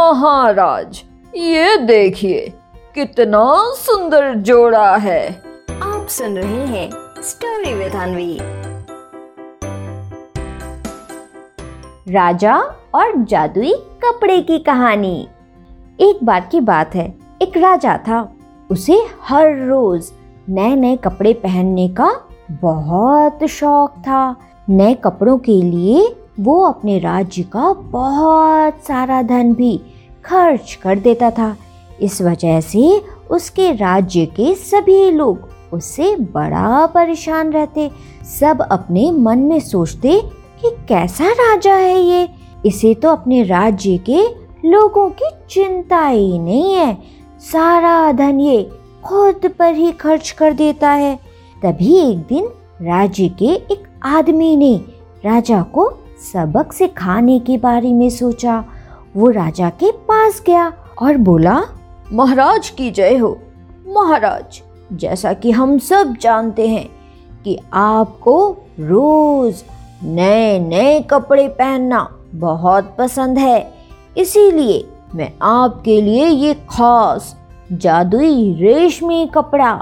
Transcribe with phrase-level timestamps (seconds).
[0.00, 1.02] महाराज
[1.36, 2.52] ये देखिए
[2.94, 3.42] कितना
[3.76, 5.28] सुंदर जोड़ा है।
[5.82, 6.90] आप सुन रहे हैं
[7.22, 8.38] स्टोरी विद अनवी
[12.12, 12.56] राजा
[12.94, 13.72] और जादुई
[14.04, 15.28] कपड़े की कहानी।
[16.00, 17.06] एक बार की बात है
[17.42, 18.22] एक राजा था।
[18.70, 20.10] उसे हर रोज
[20.48, 22.10] नए नए कपड़े पहनने का
[22.50, 24.36] बहुत शौक था।
[24.68, 26.08] नए कपड़ों के लिए
[26.40, 29.80] वो अपने राज्य का बहुत सारा धन भी
[30.24, 31.56] खर्च कर देता था।
[32.00, 37.90] इस वजह से उसके राज्य के सभी लोग उससे बड़ा परेशान रहते।
[38.40, 40.20] सब अपने मन में सोचते
[40.62, 42.28] कि कैसा राजा है ये?
[42.66, 44.22] इसे तो अपने राज्य के
[44.68, 46.98] लोगों की चिंता ही नहीं है।
[47.40, 48.70] सारा धन ये
[49.04, 51.20] खुद पर ही खर्च कर देता है।
[51.62, 52.44] तभी एक दिन
[52.82, 54.76] राज्य के एक आदमी ने
[55.24, 58.64] राजा को सबक सिखाने के बारे में सोचा।
[59.16, 61.60] वो राजा के पास गया और बोला,
[62.12, 63.30] महाराज की जय हो।
[63.88, 64.60] महाराज,
[64.92, 66.88] जैसा कि हम सब जानते हैं
[67.44, 68.50] कि आपको
[68.80, 69.62] रोज
[70.04, 73.72] नए नए कपड़े पहनना बहुत पसंद है।
[74.16, 77.36] इसीलिए मैं आपके लिए ये खास
[77.72, 79.72] जादुई रेशमी कपड़ा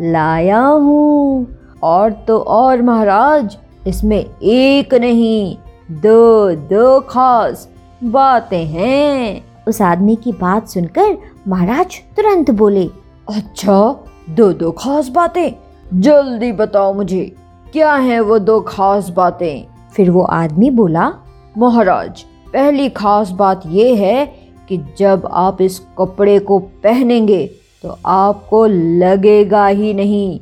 [0.00, 1.46] लाया हूँ।
[1.82, 5.56] और तो और महाराज, इसमें एक नहीं
[5.90, 7.68] दो दो खास
[8.04, 11.16] बातें हैं। उस आदमी की बात सुनकर
[11.48, 12.84] महाराज तुरंत बोले
[13.28, 15.52] अच्छा दो दो खास बातें?
[16.00, 17.36] जल्दी बताओ मुझे
[17.72, 19.66] क्या है वो दो खास बातें?
[19.92, 21.12] फिर वो आदमी बोला
[21.58, 24.26] महाराज पहली खास बात ये है
[24.68, 27.46] कि जब आप इस कपड़े को पहनेंगे
[27.82, 30.38] तो आपको लगेगा ही नहीं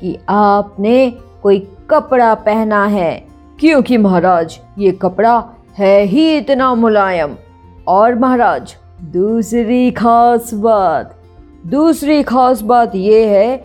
[0.00, 1.10] कि आपने
[1.42, 1.58] कोई
[1.90, 3.27] कपड़ा पहना है।
[3.60, 7.36] क्योंकि महाराज, ये कपड़ा है ही इतना मुलायम।
[7.88, 11.14] और महाराज, दूसरी खास बात,
[11.66, 13.56] दूसरी खास बात ये है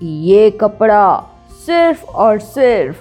[0.00, 1.24] कि ये कपड़ा
[1.66, 2.96] सिर्फ़ और सिर्फ़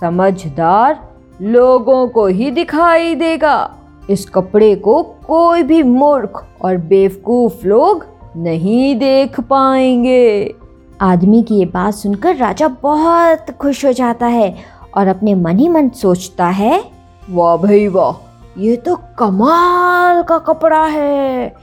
[0.00, 1.08] समझदार
[1.42, 3.76] लोगों को ही दिखाई देगा।
[4.10, 10.54] इस कपड़े को कोई भी मूर्ख और बेवकूफ़ लोग नहीं देख पाएँगे।
[11.00, 15.68] आदमी की ये बात सुनकर राजा बहुत खुश हो जाता है और अपने मन ही
[15.68, 16.82] मन सोचता है,
[17.30, 18.14] वाह भाई वाह,
[18.60, 21.54] ये तो कमाल का कपड़ा है।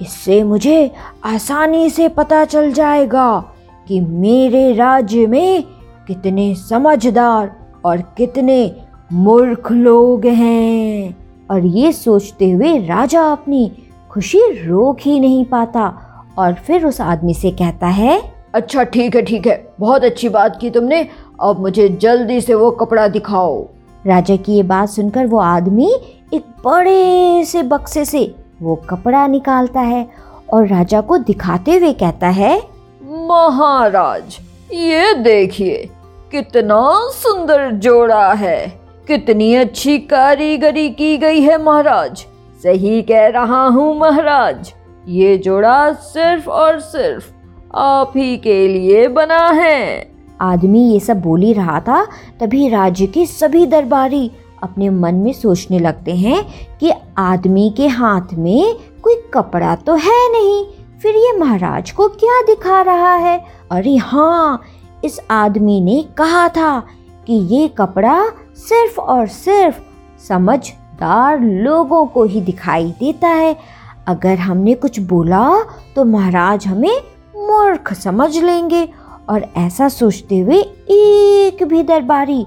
[0.00, 0.90] इससे मुझे
[1.24, 3.38] आसानी से पता चल जाएगा
[3.86, 5.62] कि मेरे राज्य में
[6.08, 7.50] कितने समझदार
[7.84, 8.60] और कितने
[9.12, 11.16] मूर्ख लोग हैं।
[11.50, 13.70] और ये सोचते हुए राजा अपनी
[14.10, 15.86] खुशी रोक ही नहीं पाता
[16.38, 18.20] और फिर उस आदमी से कहता है
[18.54, 21.02] अच्छा ठीक है ठीक है, बहुत अच्छी बात की तुमने।
[21.40, 23.62] अब मुझे जल्दी से वो कपड़ा दिखाओ।
[24.06, 25.92] राजा की ये बात सुनकर वो आदमी
[26.34, 30.08] एक बड़े से बक्से से वो कपड़ा निकालता है
[30.52, 32.56] और राजा को दिखाते हुए कहता है
[33.02, 34.38] महाराज
[34.72, 35.88] ये देखिए
[36.30, 36.80] कितना
[37.12, 42.24] सुंदर जोड़ा है। कितनी अच्छी कारीगरी की गई है महाराज।
[42.62, 44.72] सही कह रहा हूँ महाराज
[45.08, 47.32] ये जोड़ा सिर्फ़ और सिर्फ़
[47.74, 50.09] आप ही के लिए बना है।
[50.40, 52.04] आदमी ये सब बोल ही रहा था,
[52.40, 54.30] तभी राज्य के सभी दरबारी
[54.62, 56.44] अपने मन में सोचने लगते हैं
[56.78, 60.64] कि आदमी के हाथ में कोई कपड़ा तो है नहीं।
[61.02, 63.38] फिर ये महाराज को क्या दिखा रहा है?
[63.70, 64.60] अरे हाँ
[65.04, 66.78] इस आदमी ने कहा था
[67.26, 68.22] कि ये कपड़ा
[68.58, 69.80] सिर्फ़ और सिर्फ़
[70.28, 73.56] समझदार लोगों को ही दिखाई देता है।
[74.08, 75.48] अगर हमने कुछ बोला
[75.96, 77.02] तो महाराज हमें
[77.36, 78.88] मूर्ख समझ लेंगे
[79.30, 80.56] और ऐसा सोचते हुए
[80.90, 82.46] एक भी दरबारी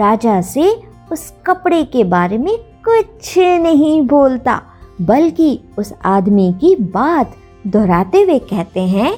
[0.00, 2.58] राजा से उस कपड़े के बारे में
[2.88, 4.62] कुछ नहीं बोलता
[5.00, 7.34] बल्कि उस आदमी की बात
[7.66, 9.14] दोहराते हुए कहते हैं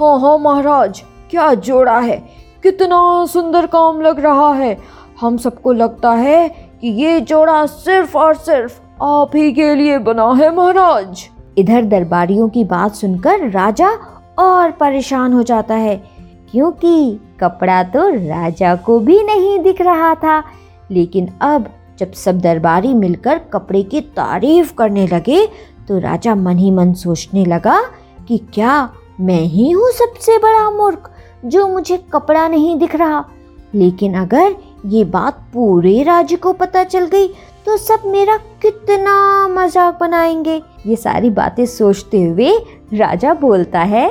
[0.00, 2.16] हाँ हाँ महाराज क्या जोड़ा है?
[2.62, 4.78] कितना सुंदर काम लग रहा है।
[5.20, 6.48] हम सबको लगता है
[6.80, 11.28] कि ये जोड़ा सिर्फ़ और सिर्फ़ आप ही के लिए बना है महाराज।
[11.58, 13.90] इधर दरबारियों की बात सुनकर राजा
[14.38, 16.19] और परेशान हो जाता है
[16.52, 20.42] क्योंकि कपड़ा तो राजा को भी नहीं दिख रहा था।
[20.90, 21.68] लेकिन अब
[21.98, 25.46] जब सब दरबारी मिलकर कपड़े की तारीफ़ करने लगे
[25.88, 27.80] तो राजा मन ही मन सोचने लगा
[28.28, 31.10] कि क्या मैं ही हूँ सबसे बड़ा मूर्ख
[31.44, 33.24] जो मुझे कपड़ा नहीं दिख रहा।
[33.74, 34.54] लेकिन अगर
[34.86, 37.28] ये बात पूरे राज्य को पता चल गई
[37.66, 42.52] तो सब मेरा कितना मज़ाक बनाएँगे। ये सारी बातें सोचते हुए
[42.94, 44.06] राजा बोलता है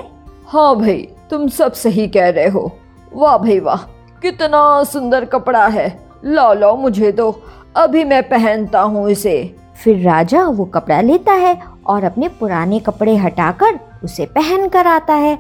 [0.48, 2.72] हाँ भाई तुम सब सही कह रहे हो।
[3.12, 3.84] वाह भाई वाह,
[4.22, 5.88] कितना सुंदर कपड़ा है।
[6.26, 7.32] लो लो मुझे तो
[7.78, 13.16] अभी मैं पहनता हूँ इसे। फिर राजा वो कपड़ा लेता है और अपने पुराने कपड़े
[13.18, 15.38] हटाकर उसे पहन कर आता है।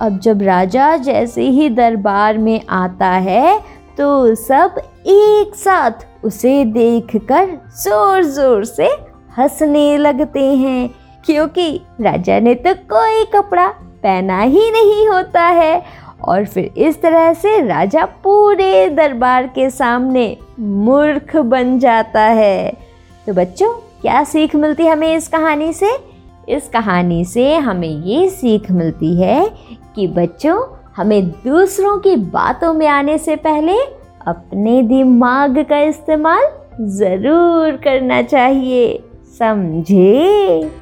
[0.00, 3.58] अब जब राजा जैसे ही दरबार में आता है
[3.98, 8.86] तो सब एक साथ उसे देखकर ज़ोर ज़ोर से
[9.38, 10.90] हंसने लगते हैं,
[11.24, 13.66] क्योंकि राजा ने तो कोई कपड़ा
[14.02, 20.36] पहना ही नहीं होता है। और फिर इस तरह से राजा पूरे दरबार के सामने
[20.60, 22.72] मूर्ख बन जाता है।
[23.26, 23.72] तो बच्चों,
[24.02, 25.90] क्या सीख मिलती है हमें इस कहानी से?
[26.48, 29.50] इस कहानी से हमें ये सीख मिलती है
[29.94, 33.78] कि बच्चों, हमें दूसरों की बातों में आने से पहले
[34.26, 36.42] अपने दिमाग का इस्तेमाल
[36.80, 39.04] ज़रूर करना चाहिए।
[39.38, 40.81] समझे?